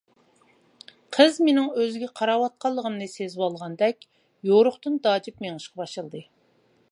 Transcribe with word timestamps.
قىز 1.17 1.35
مېنىڭ 1.49 1.67
ئۆزىگە 1.81 2.07
قاراۋاتقانلىقىمنى 2.21 3.09
سېزىۋالغاندەك 3.17 4.09
يورۇقتىن 4.53 4.99
داجىپ 5.09 5.45
مېڭىشقا 5.47 5.83
باشلىدى. 5.83 6.27